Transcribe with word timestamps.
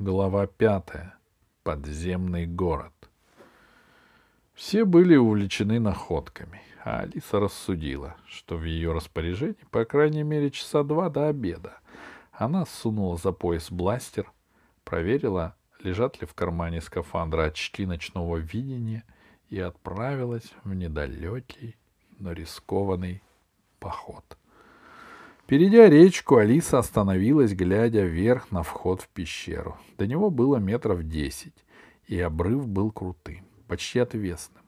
Глава 0.00 0.46
пятая. 0.46 1.16
Подземный 1.64 2.46
город. 2.46 2.92
Все 4.54 4.84
были 4.84 5.16
увлечены 5.16 5.80
находками, 5.80 6.62
а 6.84 7.00
Алиса 7.00 7.40
рассудила, 7.40 8.14
что 8.24 8.56
в 8.56 8.62
ее 8.62 8.92
распоряжении 8.92 9.56
по 9.72 9.84
крайней 9.84 10.22
мере 10.22 10.52
часа 10.52 10.84
два 10.84 11.08
до 11.08 11.26
обеда. 11.26 11.80
Она 12.30 12.64
сунула 12.64 13.16
за 13.16 13.32
пояс 13.32 13.72
бластер, 13.72 14.30
проверила, 14.84 15.56
лежат 15.80 16.20
ли 16.20 16.28
в 16.28 16.34
кармане 16.34 16.80
скафандра 16.80 17.46
очки 17.46 17.84
ночного 17.84 18.36
видения 18.36 19.02
и 19.48 19.58
отправилась 19.58 20.52
в 20.62 20.74
недалекий, 20.74 21.74
но 22.20 22.30
рискованный 22.30 23.20
поход. 23.80 24.38
Перейдя 25.48 25.88
речку, 25.88 26.36
Алиса 26.36 26.78
остановилась, 26.78 27.54
глядя 27.54 28.02
вверх 28.02 28.50
на 28.50 28.62
вход 28.62 29.00
в 29.00 29.08
пещеру. 29.08 29.78
До 29.96 30.06
него 30.06 30.28
было 30.28 30.58
метров 30.58 31.08
десять, 31.08 31.64
и 32.06 32.20
обрыв 32.20 32.68
был 32.68 32.92
крутым, 32.92 33.46
почти 33.66 33.98
отвесным. 33.98 34.62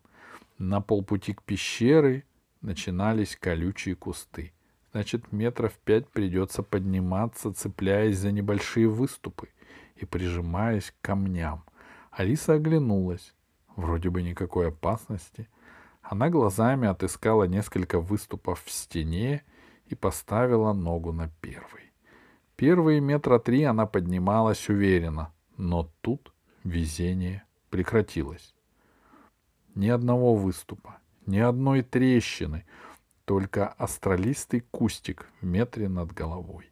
На 0.56 0.80
полпути 0.80 1.34
к 1.34 1.42
пещере 1.42 2.24
начинались 2.62 3.36
колючие 3.36 3.94
кусты. 3.94 4.54
Значит, 4.92 5.32
метров 5.32 5.74
пять 5.84 6.08
придется 6.08 6.62
подниматься, 6.62 7.52
цепляясь 7.52 8.16
за 8.16 8.32
небольшие 8.32 8.88
выступы 8.88 9.50
и 9.96 10.06
прижимаясь 10.06 10.92
к 10.92 10.94
камням. 11.02 11.62
Алиса 12.10 12.54
оглянулась. 12.54 13.34
Вроде 13.76 14.08
бы 14.08 14.22
никакой 14.22 14.68
опасности. 14.68 15.46
Она 16.00 16.30
глазами 16.30 16.88
отыскала 16.88 17.44
несколько 17.44 18.00
выступов 18.00 18.64
в 18.64 18.70
стене 18.70 19.44
и 19.90 19.96
поставила 19.96 20.72
ногу 20.72 21.12
на 21.12 21.28
первый. 21.40 21.92
Первые 22.56 23.00
метра 23.00 23.38
три 23.38 23.64
она 23.64 23.86
поднималась 23.86 24.68
уверенно, 24.68 25.32
но 25.56 25.90
тут 26.00 26.32
везение 26.62 27.42
прекратилось. 27.70 28.54
Ни 29.74 29.88
одного 29.88 30.34
выступа, 30.34 30.98
ни 31.26 31.38
одной 31.38 31.82
трещины, 31.82 32.64
только 33.24 33.66
астролистый 33.66 34.60
кустик 34.70 35.28
в 35.40 35.46
метре 35.46 35.88
над 35.88 36.12
головой. 36.12 36.70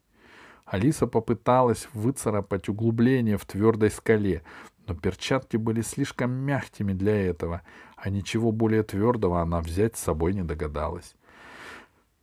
Алиса 0.65 1.07
попыталась 1.07 1.89
выцарапать 1.93 2.69
углубление 2.69 3.37
в 3.37 3.47
твердой 3.47 3.91
скале, 3.91 4.43
но 4.87 4.95
перчатки 4.95 5.57
были 5.57 5.81
слишком 5.81 6.31
мягкими 6.31 6.93
для 6.93 7.17
этого, 7.17 7.63
а 7.97 8.11
ничего 8.11 8.53
более 8.53 8.83
твердого 8.85 9.41
она 9.41 9.61
взять 9.61 9.97
с 9.97 10.03
собой 10.03 10.35
не 10.35 10.45
догадалась. 10.45 11.17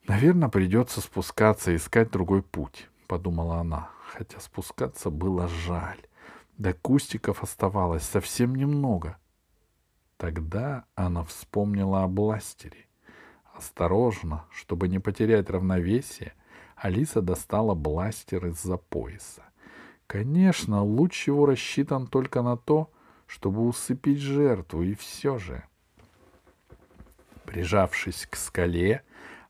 Наверное, 0.07 0.49
придется 0.49 1.01
спускаться 1.01 1.71
и 1.71 1.77
искать 1.77 2.11
другой 2.11 2.43
путь, 2.43 2.89
подумала 3.07 3.57
она, 3.57 3.89
хотя 4.13 4.39
спускаться 4.39 5.09
было 5.09 5.47
жаль. 5.47 5.99
До 6.57 6.73
кустиков 6.73 7.41
оставалось 7.41 8.03
совсем 8.03 8.55
немного. 8.55 9.17
Тогда 10.17 10.85
она 10.93 11.23
вспомнила 11.23 12.03
о 12.03 12.07
бластере. 12.07 12.85
Осторожно, 13.55 14.45
чтобы 14.51 14.87
не 14.87 14.99
потерять 14.99 15.49
равновесие, 15.49 16.33
Алиса 16.75 17.21
достала 17.21 17.73
бластер 17.73 18.45
из-за 18.47 18.77
пояса. 18.77 19.43
Конечно, 20.07 20.83
луч 20.83 21.27
его 21.27 21.45
рассчитан 21.47 22.05
только 22.05 22.43
на 22.43 22.57
то, 22.57 22.91
чтобы 23.25 23.65
усыпить 23.67 24.19
жертву, 24.19 24.83
и 24.83 24.93
все 24.93 25.39
же. 25.39 25.63
Прижавшись 27.45 28.27
к 28.29 28.35
скале, 28.35 29.03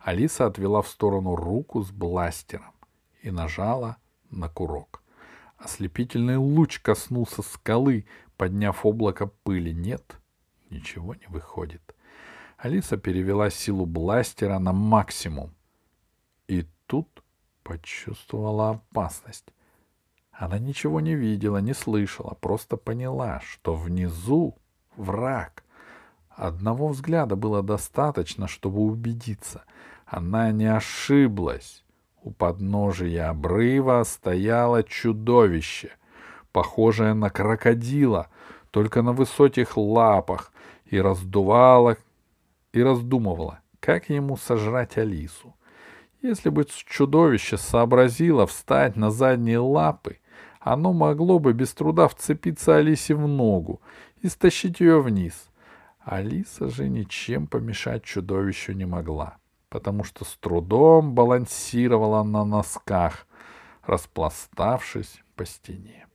Алиса 0.06 0.46
отвела 0.46 0.84
в 0.84 0.88
сторону 0.88 1.36
руку 1.36 1.82
с 1.82 1.90
бластером 1.90 2.76
и 3.24 3.32
нажала 3.32 3.98
на 4.30 4.48
курок. 4.48 5.02
Ослепительный 5.58 6.38
луч 6.38 6.80
коснулся 6.80 7.42
скалы, 7.42 8.06
подняв 8.38 8.86
облако 8.86 9.26
пыли. 9.26 9.74
Нет, 9.74 10.18
ничего 10.70 11.16
не 11.16 11.26
выходит. 11.28 11.96
Алиса 12.56 12.98
перевела 12.98 13.50
силу 13.50 13.88
бластера 13.88 14.60
на 14.60 14.74
максимум. 14.74 15.56
И 16.48 16.68
тут 16.86 17.24
почувствовала 17.64 18.70
опасность. 18.70 19.48
Она 20.32 20.60
ничего 20.60 21.00
не 21.00 21.16
видела, 21.16 21.58
не 21.58 21.74
слышала, 21.74 22.38
просто 22.40 22.78
поняла, 22.78 23.40
что 23.40 23.74
внизу 23.74 24.56
враг. 24.98 25.64
Одного 26.30 26.90
взгляда 26.90 27.36
было 27.36 27.64
достаточно, 27.64 28.48
чтобы 28.48 28.82
убедиться— 28.82 29.64
она 30.06 30.52
не 30.52 30.66
ошиблась. 30.66 31.84
У 32.22 32.32
подножия 32.32 33.30
обрыва 33.30 34.04
стояло 34.04 34.84
чудовище, 34.84 35.92
похожее 36.52 37.14
на 37.14 37.30
крокодила, 37.30 38.30
только 38.72 39.02
на 39.02 39.14
высоких 39.14 39.78
лапах, 39.78 40.52
и 40.86 41.00
раздувало 41.00 41.98
и 42.74 42.82
раздумывала, 42.82 43.60
как 43.80 44.10
ему 44.10 44.38
сожрать 44.38 44.98
Алису. 44.98 45.56
Если 46.22 46.50
бы 46.50 46.66
чудовище 46.66 47.58
сообразило 47.58 48.48
встать 48.48 48.96
на 48.96 49.12
задние 49.12 49.60
лапы, 49.60 50.20
оно 50.60 50.94
могло 50.94 51.38
бы 51.40 51.54
без 51.54 51.74
труда 51.74 52.08
вцепиться 52.08 52.76
Алисе 52.76 53.14
в 53.16 53.28
ногу 53.28 53.82
и 54.22 54.28
стащить 54.28 54.80
ее 54.80 55.02
вниз. 55.02 55.50
Алиса 56.00 56.70
же 56.70 56.90
ничем 56.90 57.46
помешать 57.48 58.04
чудовищу 58.04 58.74
не 58.74 58.86
могла 58.86 59.38
потому 59.70 60.04
что 60.04 60.26
с 60.26 60.36
трудом 60.38 61.14
балансировала 61.14 62.24
на 62.24 62.44
носках, 62.46 63.28
распластавшись 63.84 65.22
по 65.36 65.46
стене. 65.46 66.08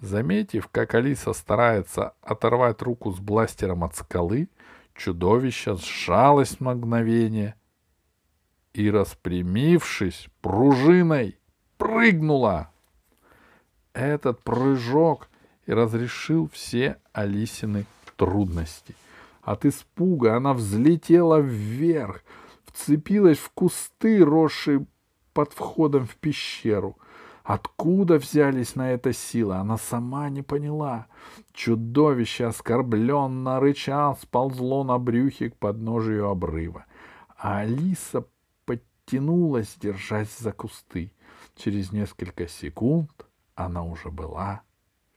Заметив, 0.00 0.68
как 0.68 0.94
Алиса 0.94 1.32
старается 1.32 2.14
оторвать 2.22 2.82
руку 2.82 3.12
с 3.12 3.20
бластером 3.20 3.84
от 3.84 3.94
скалы, 3.94 4.48
чудовище 4.94 5.76
сжалось 5.76 6.58
на 6.60 6.74
мгновение 6.74 7.54
и, 8.74 8.90
распрямившись 8.90 10.28
пружиной, 10.40 11.38
прыгнула. 11.78 12.70
Этот 13.92 14.42
прыжок 14.42 15.28
и 15.66 15.72
разрешил 15.72 16.48
все 16.52 16.98
Алисины 17.12 17.86
трудности. 18.16 18.94
От 19.42 19.64
испуга 19.64 20.36
она 20.36 20.54
взлетела 20.54 21.38
вверх, 21.40 22.22
вцепилась 22.72 23.38
в 23.38 23.50
кусты, 23.50 24.24
росшие 24.24 24.86
под 25.32 25.52
входом 25.52 26.06
в 26.06 26.16
пещеру. 26.16 26.98
Откуда 27.44 28.18
взялись 28.18 28.76
на 28.76 28.92
это 28.92 29.12
силы, 29.12 29.56
она 29.56 29.76
сама 29.76 30.28
не 30.30 30.42
поняла. 30.42 31.08
Чудовище, 31.52 32.46
оскорбленно 32.46 33.58
рыча, 33.58 34.14
сползло 34.20 34.84
на 34.84 34.98
брюхе 34.98 35.50
к 35.50 35.56
подножию 35.56 36.28
обрыва. 36.28 36.86
А 37.36 37.60
Алиса 37.60 38.24
подтянулась, 38.64 39.76
держась 39.80 40.38
за 40.38 40.52
кусты. 40.52 41.12
Через 41.56 41.90
несколько 41.90 42.46
секунд 42.46 43.26
она 43.56 43.82
уже 43.82 44.10
была 44.10 44.62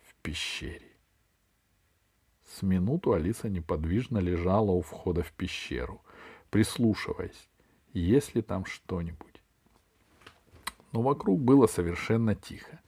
в 0.04 0.16
пещере. 0.24 0.82
С 2.58 2.64
минуту 2.64 3.14
Алиса 3.14 3.50
неподвижно 3.50 4.18
лежала 4.18 4.72
у 4.72 4.82
входа 4.82 5.22
в 5.22 5.32
пещеру 5.32 6.02
прислушиваясь, 6.56 7.50
есть 7.92 8.34
ли 8.34 8.42
там 8.42 8.64
что-нибудь. 8.64 9.42
Но 10.94 11.02
вокруг 11.02 11.42
было 11.42 11.68
совершенно 11.68 12.34
тихо. 12.34 12.80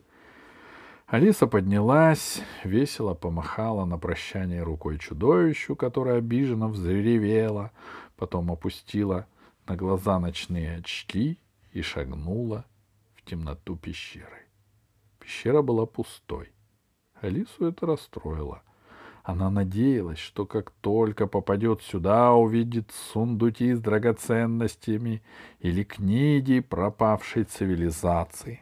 Алиса 1.05 1.47
поднялась, 1.47 2.41
весело 2.63 3.13
помахала 3.13 3.83
на 3.83 3.97
прощание 3.97 4.63
рукой 4.63 4.97
чудовищу, 4.97 5.75
которое 5.75 6.19
обиженно 6.19 6.69
взревело, 6.69 7.72
потом 8.16 8.53
опустила 8.53 9.28
на 9.67 9.75
глаза 9.75 10.17
ночные 10.17 10.78
очки 10.78 11.38
и 11.73 11.81
шагнула 11.81 12.63
в 13.16 13.25
темноту 13.25 13.75
пещеры. 13.75 14.45
Пещера 15.19 15.61
была 15.61 15.85
пустой. 15.85 16.53
Алису 17.19 17.66
это 17.66 17.85
расстроило. 17.85 18.64
Она 19.28 19.50
надеялась, 19.50 20.20
что 20.20 20.46
как 20.46 20.72
только 20.72 21.28
попадет 21.28 21.82
сюда, 21.82 22.34
увидит 22.34 22.91
сундуки 23.12 23.74
с 23.74 23.79
драгоценностями 23.82 25.22
или 25.59 25.84
книги 25.84 26.62
пропавшей 26.62 27.44
цивилизации. 27.44 28.62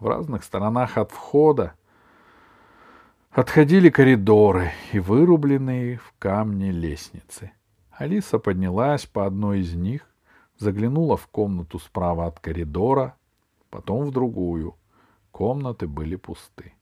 В 0.00 0.08
разных 0.08 0.42
сторонах 0.42 0.98
от 0.98 1.12
входа 1.12 1.74
отходили 3.30 3.88
коридоры 3.88 4.72
и 4.92 4.98
вырубленные 4.98 5.98
в 5.98 6.12
камне 6.18 6.72
лестницы. 6.72 7.52
Алиса 7.92 8.40
поднялась 8.40 9.06
по 9.06 9.26
одной 9.26 9.60
из 9.60 9.74
них, 9.74 10.12
заглянула 10.58 11.16
в 11.16 11.28
комнату 11.28 11.78
справа 11.78 12.26
от 12.26 12.40
коридора, 12.40 13.14
потом 13.70 14.06
в 14.06 14.10
другую. 14.10 14.74
Комнаты 15.30 15.86
были 15.86 16.16
пусты. 16.16 16.72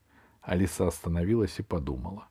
Алиса 0.43 0.87
остановилась 0.87 1.59
и 1.59 1.63
подумала. 1.63 2.29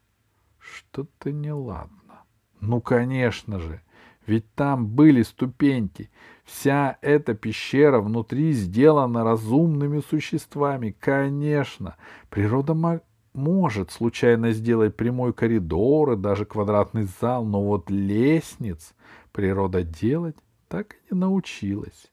Что-то 0.57 1.31
неладно. 1.31 2.23
Ну, 2.59 2.81
конечно 2.81 3.59
же, 3.59 3.81
Ведь 4.27 4.53
там 4.53 4.87
были 4.87 5.23
ступеньки. 5.23 6.11
Вся 6.43 6.97
эта 7.01 7.33
пещера 7.33 7.99
внутри 7.99 8.51
сделана 8.53 9.23
разумными 9.23 10.01
существами. 10.01 10.95
Конечно, 10.99 11.95
природа 12.29 13.01
может 13.33 13.91
случайно 13.91 14.51
сделать 14.51 14.95
прямой 14.95 15.33
коридор 15.33 16.11
и 16.11 16.15
даже 16.15 16.45
квадратный 16.45 17.07
зал, 17.21 17.43
но 17.45 17.63
вот 17.63 17.89
лестниц 17.89 18.93
природа 19.31 19.83
делать 19.83 20.35
так 20.67 20.93
и 20.93 20.97
не 21.13 21.19
научилась. 21.19 22.11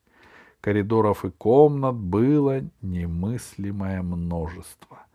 Коридоров 0.60 1.24
и 1.24 1.30
комнат 1.30 1.96
было 1.96 2.62
немыслимое 2.80 4.02
множество. 4.02 5.05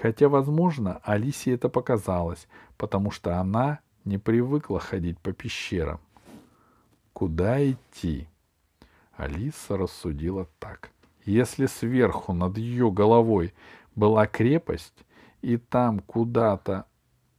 Хотя, 0.00 0.28
возможно, 0.28 1.00
Алисе 1.04 1.52
это 1.54 1.68
показалось, 1.68 2.48
потому 2.76 3.10
что 3.10 3.40
она 3.40 3.80
не 4.04 4.18
привыкла 4.18 4.78
ходить 4.78 5.18
по 5.18 5.32
пещерам. 5.32 6.00
Куда 7.12 7.64
идти? 7.70 8.28
Алиса 9.16 9.76
рассудила 9.76 10.46
так. 10.58 10.90
Если 11.24 11.66
сверху 11.66 12.34
над 12.34 12.58
ее 12.58 12.90
головой 12.90 13.54
была 13.94 14.26
крепость, 14.26 15.06
и 15.40 15.56
там 15.56 16.00
куда-то, 16.00 16.84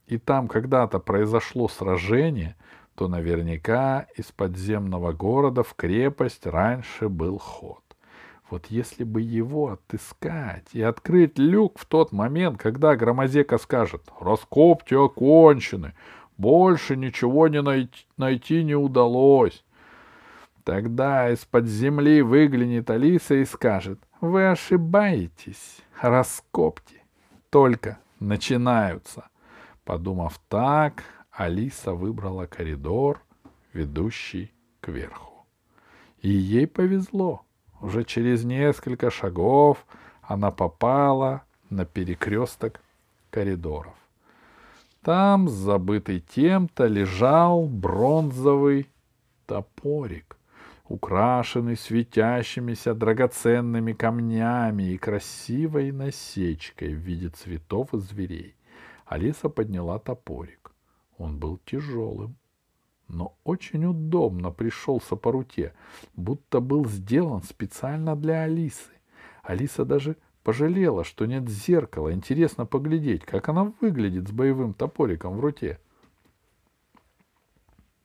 и 0.06 0.18
там 0.18 0.48
когда-то 0.48 0.98
произошло 0.98 1.68
сражение, 1.68 2.56
то 2.96 3.06
наверняка 3.06 4.08
из 4.16 4.32
подземного 4.32 5.12
города 5.12 5.62
в 5.62 5.74
крепость 5.74 6.44
раньше 6.44 7.08
был 7.08 7.38
ход. 7.38 7.87
Вот 8.50 8.66
если 8.66 9.04
бы 9.04 9.20
его 9.20 9.72
отыскать 9.72 10.68
и 10.72 10.80
открыть 10.82 11.38
люк 11.38 11.78
в 11.78 11.86
тот 11.86 12.12
момент, 12.12 12.58
когда 12.58 12.96
Громозека 12.96 13.58
скажет 13.58 14.02
«Раскопки 14.18 14.94
окончены, 14.94 15.94
больше 16.36 16.96
ничего 16.96 17.48
не 17.48 17.62
найти, 17.62 18.06
найти 18.16 18.64
не 18.64 18.74
удалось», 18.74 19.64
Тогда 20.64 21.30
из-под 21.30 21.64
земли 21.66 22.20
выглянет 22.20 22.90
Алиса 22.90 23.36
и 23.36 23.46
скажет, 23.46 23.98
«Вы 24.20 24.50
ошибаетесь, 24.50 25.78
раскопки 25.98 27.02
только 27.50 27.98
начинаются. 28.20 29.28
Подумав 29.84 30.38
так, 30.48 31.04
Алиса 31.30 31.94
выбрала 31.94 32.46
коридор, 32.46 33.22
ведущий 33.72 34.52
кверху. 34.80 35.46
И 36.20 36.28
ей 36.28 36.66
повезло. 36.66 37.46
Уже 37.80 38.04
через 38.04 38.44
несколько 38.44 39.10
шагов 39.10 39.86
она 40.22 40.50
попала 40.50 41.42
на 41.70 41.84
перекресток 41.84 42.80
коридоров. 43.30 43.94
Там, 45.02 45.48
забытый 45.48 46.20
тем-то, 46.20 46.86
лежал 46.86 47.66
бронзовый 47.66 48.88
топорик 49.46 50.38
украшенный 50.88 51.76
светящимися 51.76 52.94
драгоценными 52.94 53.92
камнями 53.92 54.94
и 54.94 54.98
красивой 54.98 55.92
насечкой 55.92 56.94
в 56.94 56.98
виде 56.98 57.28
цветов 57.28 57.94
и 57.94 57.98
зверей. 57.98 58.54
Алиса 59.06 59.48
подняла 59.48 59.98
топорик. 59.98 60.72
Он 61.18 61.38
был 61.38 61.58
тяжелым, 61.64 62.36
но 63.08 63.36
очень 63.44 63.84
удобно 63.84 64.50
пришелся 64.50 65.16
по 65.16 65.32
руке, 65.32 65.74
будто 66.14 66.60
был 66.60 66.86
сделан 66.86 67.42
специально 67.42 68.14
для 68.16 68.42
Алисы. 68.42 68.92
Алиса 69.42 69.84
даже 69.84 70.16
пожалела, 70.42 71.04
что 71.04 71.26
нет 71.26 71.48
зеркала. 71.48 72.12
Интересно 72.12 72.66
поглядеть, 72.66 73.24
как 73.24 73.48
она 73.48 73.72
выглядит 73.80 74.28
с 74.28 74.30
боевым 74.30 74.74
топориком 74.74 75.36
в 75.36 75.40
руке. 75.40 75.78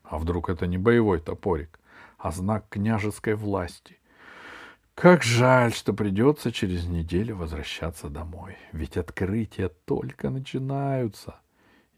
А 0.04 0.18
вдруг 0.18 0.50
это 0.50 0.68
не 0.68 0.78
боевой 0.78 1.20
топорик? 1.20 1.80
а 2.24 2.32
знак 2.32 2.70
княжеской 2.70 3.36
власти. 3.36 4.00
Как 4.96 5.24
жаль, 5.24 5.74
что 5.74 5.92
придется 5.94 6.54
через 6.54 6.86
неделю 6.86 7.36
возвращаться 7.36 8.10
домой, 8.10 8.56
ведь 8.72 8.96
открытия 8.96 9.68
только 9.68 10.30
начинаются. 10.30 11.36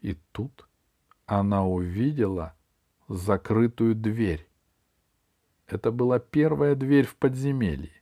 И 0.00 0.18
тут 0.32 0.66
она 1.26 1.64
увидела 1.64 2.55
закрытую 3.08 3.94
дверь. 3.94 4.46
Это 5.66 5.90
была 5.90 6.18
первая 6.18 6.74
дверь 6.74 7.06
в 7.06 7.16
подземелье. 7.16 7.92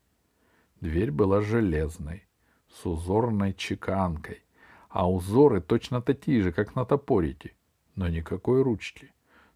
Дверь 0.80 1.10
была 1.10 1.40
железной, 1.40 2.26
с 2.68 2.84
узорной 2.86 3.54
чеканкой, 3.54 4.42
а 4.88 5.10
узоры 5.10 5.60
точно 5.60 6.02
такие 6.02 6.42
же, 6.42 6.52
как 6.52 6.74
на 6.74 6.84
топорите, 6.84 7.52
но 7.94 8.08
никакой 8.08 8.62
ручки 8.62 9.14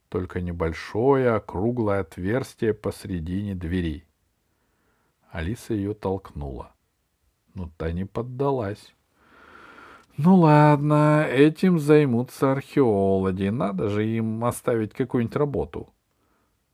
только 0.09 0.41
небольшое 0.41 1.31
округлое 1.31 2.01
отверстие 2.01 2.75
посредине 2.75 3.55
двери. 3.55 4.05
Алиса 5.31 5.75
ее 5.75 5.95
толкнула. 5.95 6.75
Но 7.55 7.71
та 7.77 7.93
не 7.93 8.05
поддалась. 8.05 8.95
Ну 10.21 10.35
ладно, 10.35 11.25
этим 11.31 11.79
займутся 11.79 12.51
археологи. 12.51 13.51
Надо 13.51 13.89
же 13.89 14.05
им 14.05 14.45
оставить 14.45 14.93
какую-нибудь 14.93 15.37
работу. 15.37 15.95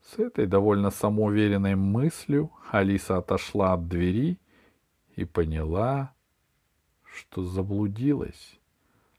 С 0.03 0.19
этой 0.19 0.47
довольно 0.47 0.91
самоуверенной 0.91 1.75
мыслью 1.75 2.51
Алиса 2.71 3.19
отошла 3.19 3.75
от 3.75 3.87
двери 3.87 4.39
и 5.15 5.27
поняла, 5.27 6.15
что 7.05 7.45
заблудилась. 7.45 8.59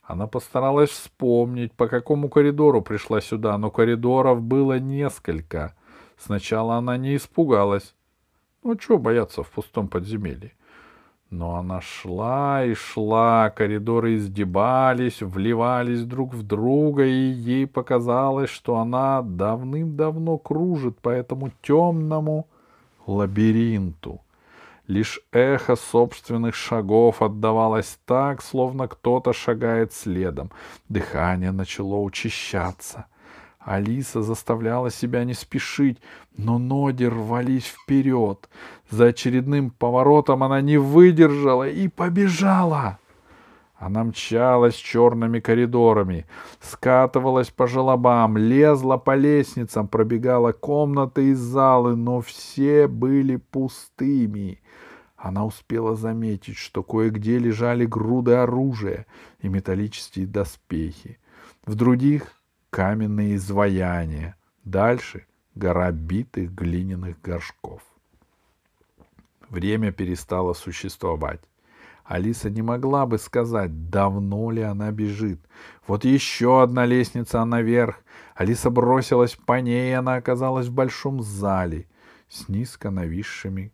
Она 0.01 0.25
постаралась 0.25 0.89
вспомнить, 0.89 1.73
по 1.73 1.87
какому 1.87 2.27
коридору 2.27 2.81
пришла 2.81 3.21
сюда, 3.21 3.55
но 3.59 3.69
коридоров 3.69 4.41
было 4.41 4.79
несколько. 4.79 5.75
Сначала 6.17 6.77
она 6.77 6.97
не 6.97 7.15
испугалась. 7.15 7.93
Ну, 8.63 8.75
чего 8.75 8.97
бояться 8.97 9.43
в 9.43 9.51
пустом 9.51 9.87
подземелье? 9.87 10.53
Но 11.29 11.55
она 11.55 11.81
шла 11.81 12.63
и 12.63 12.75
шла, 12.75 13.49
коридоры 13.49 14.15
издебались, 14.15 15.21
вливались 15.21 16.03
друг 16.03 16.33
в 16.33 16.43
друга, 16.43 17.03
и 17.05 17.31
ей 17.31 17.65
показалось, 17.65 18.49
что 18.49 18.77
она 18.77 19.21
давным-давно 19.21 20.37
кружит 20.37 20.99
по 20.99 21.09
этому 21.09 21.51
темному 21.61 22.47
лабиринту. 23.07 24.21
Лишь 24.87 25.19
эхо 25.31 25.75
собственных 25.75 26.53
шагов 26.53 27.23
отдавалось 27.23 27.97
так, 28.05 28.43
словно 28.43 28.87
кто-то 28.87 29.33
шагает 29.33 29.93
следом. 29.93 30.51
Дыхание 30.89 31.51
начало 31.51 31.95
учащаться. 32.01 33.07
Алиса 33.65 34.21
заставляла 34.21 34.91
себя 34.91 35.23
не 35.23 35.33
спешить, 35.33 35.97
но 36.37 36.59
ноги 36.59 37.03
рвались 37.05 37.65
вперед. 37.65 38.47
За 38.91 39.05
очередным 39.05 39.71
поворотом 39.71 40.43
она 40.43 40.61
не 40.61 40.77
выдержала 40.77 41.67
и 41.67 41.87
побежала. 41.87 42.99
Она 43.75 44.03
мчалась 44.03 44.75
черными 44.75 45.39
коридорами, 45.39 46.27
скатывалась 46.61 47.49
по 47.49 47.67
желобам, 47.67 48.37
лезла 48.37 48.97
по 48.97 49.15
лестницам, 49.15 49.87
пробегала 49.87 50.51
комнаты 50.51 51.29
и 51.29 51.33
залы, 51.33 51.95
но 51.95 52.21
все 52.21 52.87
были 52.87 53.37
пустыми. 53.37 54.61
Она 55.17 55.43
успела 55.43 55.95
заметить, 55.95 56.57
что 56.57 56.83
кое-где 56.83 57.39
лежали 57.39 57.85
груды 57.85 58.33
оружия 58.33 59.07
и 59.39 59.49
металлические 59.49 60.27
доспехи. 60.27 61.17
В 61.65 61.73
других— 61.73 62.31
каменные 62.75 63.37
изваяния. 63.37 64.35
Дальше— 64.65 65.25
гора 65.55 65.93
битых 65.93 66.53
глиняных 66.53 67.21
горшков. 67.21 67.81
Время 69.49 69.93
перестало 69.93 70.51
существовать. 70.51 71.39
Алиса 72.03 72.49
не 72.49 72.61
могла 72.61 73.05
бы 73.05 73.17
сказать, 73.17 73.89
давно 73.89 74.51
ли 74.51 74.61
она 74.61 74.91
бежит. 74.91 75.39
Вот 75.87 76.03
еще 76.03 76.61
одна 76.61 76.85
лестница 76.85 77.45
наверх. 77.45 78.03
Алиса 78.35 78.69
бросилась 78.69 79.37
по 79.37 79.61
ней, 79.61 79.91
и 79.91 79.93
она 79.93 80.15
оказалась 80.15 80.67
в 80.67 80.73
большом 80.73 81.21
зале 81.21 81.87
с 82.27 82.49
низко 82.49 82.91
нависшими 82.91 83.71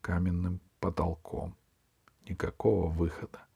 каменным 0.00 0.60
потолком. 0.78 1.56
Никакого 2.28 2.86
выхода. 2.88 3.47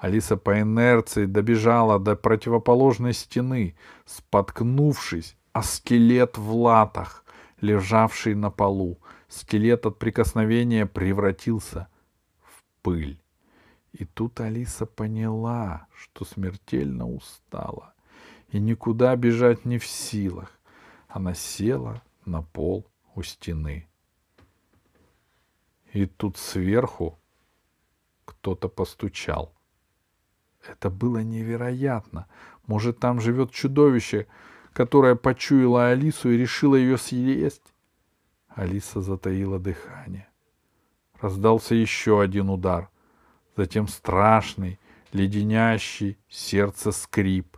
Алиса 0.00 0.38
по 0.38 0.58
инерции 0.58 1.26
добежала 1.26 1.98
до 1.98 2.16
противоположной 2.16 3.12
стены, 3.12 3.76
споткнувшись 4.06 5.36
о 5.52 5.62
скелет 5.62 6.38
в 6.38 6.54
латах, 6.54 7.22
лежавший 7.60 8.34
на 8.34 8.50
полу. 8.50 8.98
Скелет 9.28 9.84
от 9.84 9.98
прикосновения 9.98 10.86
превратился 10.86 11.88
в 12.42 12.64
пыль. 12.82 13.20
И 13.92 14.06
тут 14.06 14.40
Алиса 14.40 14.86
поняла, 14.86 15.86
что 15.94 16.24
смертельно 16.24 17.06
устала 17.06 17.92
и 18.48 18.58
никуда 18.58 19.14
бежать 19.16 19.66
не 19.66 19.76
в 19.76 19.84
силах. 19.84 20.58
Она 21.08 21.34
села 21.34 22.02
на 22.24 22.40
пол 22.40 22.86
у 23.14 23.22
стены. 23.22 23.86
И 25.92 26.06
тут 26.06 26.38
сверху 26.38 27.18
кто-то 28.24 28.68
постучал. 28.68 29.52
Это 30.68 30.90
было 30.90 31.18
невероятно. 31.18 32.26
Может, 32.66 32.98
там 32.98 33.20
живет 33.20 33.50
чудовище, 33.50 34.26
которая 34.72 35.14
почуяла 35.14 35.88
Алису 35.88 36.30
и 36.30 36.36
решила 36.36 36.76
ее 36.76 36.98
съесть? 36.98 37.72
Алиса 38.48 39.00
затаила 39.00 39.58
дыхание. 39.58 40.28
Раздался 41.20 41.74
еще 41.74 42.20
один 42.20 42.50
удар, 42.50 42.88
затем 43.56 43.88
страшный, 43.88 44.78
леденящий 45.12 46.18
сердце 46.28 46.92
скрип. 46.92 47.56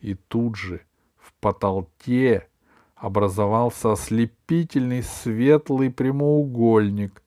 И 0.00 0.14
тут 0.14 0.56
же 0.56 0.82
в 1.16 1.32
потолке 1.34 2.48
образовался 2.96 3.92
ослепительный 3.92 5.02
светлый 5.02 5.90
прямоугольник. 5.90 7.22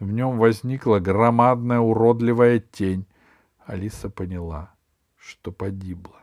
В 0.00 0.10
нем 0.10 0.38
возникла 0.38 0.98
громадная 0.98 1.80
уродливая 1.80 2.58
тень. 2.58 3.06
Алиса 3.66 4.08
поняла, 4.08 4.74
что 5.16 5.50
погибла. 5.50 6.20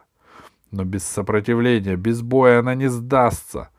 Но 0.72 0.86
без 0.86 1.04
сопротивления, 1.04 1.98
без 1.98 2.22
боя 2.22 2.60
она 2.60 2.74
не 2.74 2.88
сдастся. 2.88 3.70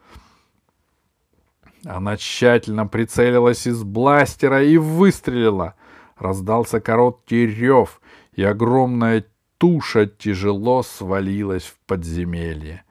Она 1.85 2.16
тщательно 2.16 2.87
прицелилась 2.87 3.66
из 3.66 3.83
бластера 3.83 4.62
и 4.62 4.76
выстрелила. 4.76 5.75
Раздался 6.16 6.80
короткий 6.80 7.47
рев, 7.47 8.00
и 8.33 8.42
огромная 8.42 9.25
туша 9.59 10.06
тяжело 10.06 10.83
свалилась 10.83 11.64
в 11.64 11.78
подземелье. 11.87 12.85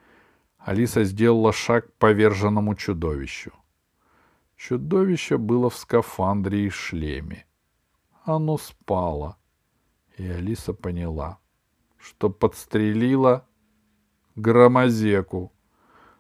Алиса 0.58 1.04
сделала 1.04 1.54
шаг 1.54 1.88
к 1.88 1.94
поверженному 1.94 2.76
чудовищу. 2.76 3.52
Чудовище 4.58 5.38
было 5.38 5.70
в 5.70 5.76
скафандре 5.76 6.66
и 6.66 6.70
шлеме. 6.70 7.46
Оно 8.26 8.58
спало. 8.58 9.38
И 10.18 10.28
Алиса 10.28 10.74
поняла, 10.74 11.40
что 11.98 12.30
подстрелила 12.30 13.46
громозеку. 14.36 15.52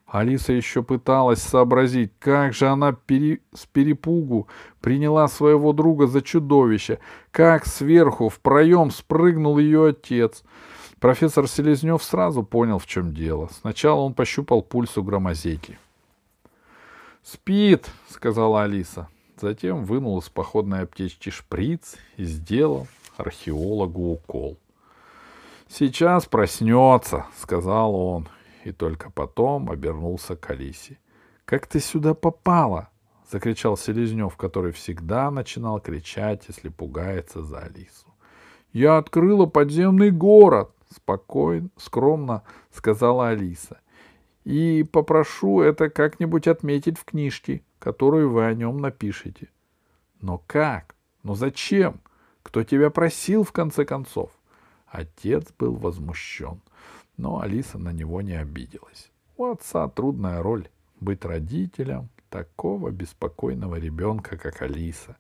Алиса 0.05 0.53
еще 0.53 0.83
пыталась 0.83 1.41
сообразить, 1.41 2.11
как 2.19 2.53
же 2.53 2.67
она 2.67 2.93
пере... 2.93 3.41
с 3.53 3.65
перепугу 3.65 4.47
приняла 4.79 5.27
своего 5.27 5.73
друга 5.73 6.05
за 6.05 6.21
чудовище, 6.21 6.99
как 7.31 7.65
сверху 7.65 8.29
в 8.29 8.39
проем 8.39 8.91
спрыгнул 8.91 9.57
ее 9.57 9.89
отец. 9.89 10.43
Профессор 10.99 11.47
Селезнев 11.47 12.03
сразу 12.03 12.43
понял, 12.43 12.79
в 12.79 12.85
чем 12.85 13.13
дело. 13.13 13.49
Сначала 13.59 14.01
он 14.01 14.13
пощупал 14.13 14.61
пульс 14.61 14.97
у 14.97 15.03
громозеки. 15.03 15.79
«Спит»,— 17.23 17.89
сказала 18.09 18.63
Алиса. 18.63 19.07
Затем 19.41 19.83
вынул 19.83 20.19
из 20.19 20.29
походной 20.29 20.83
аптечки 20.83 21.29
шприц 21.29 21.95
и 22.17 22.23
сделал 22.23 22.87
археологу 23.23 24.11
укол. 24.11 24.57
«Сейчас 25.67 26.25
проснется»,— 26.25 27.25
сказал 27.41 27.95
он, 27.95 28.27
и 28.63 28.71
только 28.71 29.09
потом 29.09 29.71
обернулся 29.71 30.35
к 30.35 30.49
Алисе. 30.51 30.99
«Как 31.45 31.67
ты 31.67 31.79
сюда 31.79 32.13
попала?»— 32.13 32.89
закричал 33.31 33.75
Селезнев, 33.77 34.35
который 34.37 34.71
всегда 34.71 35.31
начинал 35.31 35.79
кричать, 35.79 36.43
если 36.47 36.69
пугается 36.69 37.41
за 37.41 37.59
Алису. 37.59 38.13
«Я 38.71 38.97
открыла 38.97 39.45
подземный 39.45 40.11
город!»— 40.11 40.71
спокойно, 40.89 41.69
скромно 41.77 42.43
сказала 42.71 43.29
Алиса. 43.29 43.79
«И 44.43 44.83
попрошу 44.83 45.61
это 45.61 45.89
как-нибудь 45.89 46.47
отметить 46.47 46.97
в 46.97 47.05
книжке, 47.05 47.63
которую 47.79 48.29
вы 48.29 48.45
о 48.45 48.53
нем 48.53 48.77
напишете». 48.77 49.49
«Но 50.21 50.41
как? 50.47 50.95
Но 51.23 51.35
зачем? 51.35 52.01
Кто 52.43 52.63
тебя 52.63 52.89
просил, 52.89 53.43
в 53.43 53.51
конце 53.51 53.85
концов?» 53.85 54.31
Отец 54.87 55.47
был 55.57 55.75
возмущен— 55.75 56.61
но 57.17 57.41
Алиса 57.41 57.77
на 57.77 57.91
него 57.91 58.21
не 58.21 58.33
обиделась. 58.33 59.11
У 59.37 59.45
отца 59.45 59.87
трудная 59.87 60.41
роль— 60.41 60.69
быть 60.99 61.25
родителем 61.25 62.09
такого 62.29 62.89
беспокойного 62.89 63.75
ребенка, 63.75 64.37
как 64.37 64.61
Алиса. 64.61 65.17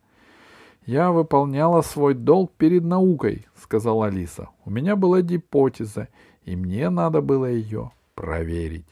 «Я 0.85 1.11
выполняла 1.11 1.81
свой 1.81 2.13
долг 2.13 2.51
перед 2.57 2.83
наукой»,— 2.83 3.45
сказала 3.55 4.07
Алиса. 4.07 4.49
«У 4.65 4.69
меня 4.69 4.95
была 4.95 5.21
гипотеза, 5.21 6.09
и 6.43 6.55
мне 6.55 6.89
надо 6.89 7.21
было 7.21 7.45
ее 7.45 7.91
проверить. 8.15 8.87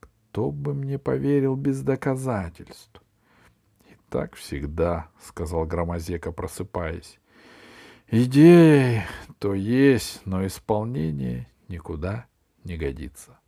Кто 0.00 0.50
бы 0.50 0.72
мне 0.72 0.98
поверил 0.98 1.56
без 1.56 1.82
доказательств?» 1.82 3.02
«И 3.90 3.96
так 4.08 4.34
всегда»,— 4.34 5.08
сказал 5.20 5.66
Громозека, 5.66 6.32
просыпаясь. 6.32 7.18
«Идея 8.08 9.06
то 9.38 9.54
есть, 9.54 10.22
но 10.24 10.46
исполнение 10.46 11.48
никуда 11.68 12.26
не 12.64 12.76
годится. 12.76 13.38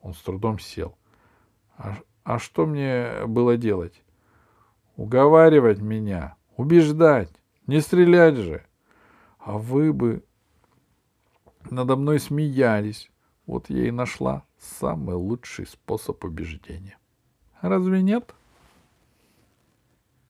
Он 0.00 0.14
с 0.14 0.18
трудом 0.18 0.58
сел. 0.58 0.96
А, 1.76 1.98
а 2.22 2.38
что 2.38 2.66
мне 2.66 3.26
было 3.26 3.56
делать? 3.56 4.02
Уговаривать 4.96 5.80
меня, 5.80 6.36
убеждать, 6.56 7.30
не 7.66 7.80
стрелять 7.80 8.36
же. 8.36 8.64
А 9.38 9.56
вы 9.56 9.92
бы 9.92 10.24
надо 11.70 11.96
мной 11.96 12.20
смеялись. 12.20 13.10
Вот 13.46 13.70
я 13.70 13.88
и 13.88 13.90
нашла 13.90 14.44
самый 14.58 15.14
лучший 15.14 15.66
способ 15.66 16.22
убеждения. 16.24 16.98
Разве 17.62 18.02
нет?— 18.02 18.34